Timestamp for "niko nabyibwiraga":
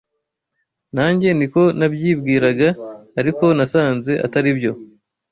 1.37-2.67